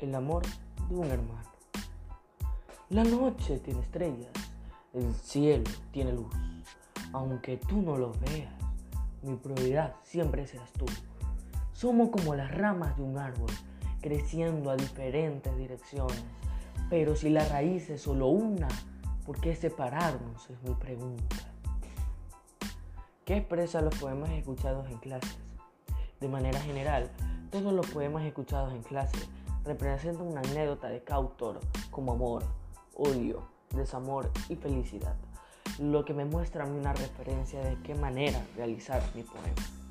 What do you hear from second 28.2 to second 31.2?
escuchados en clase representan una anécdota de cada